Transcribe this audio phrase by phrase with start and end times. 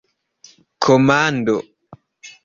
[0.89, 1.55] komando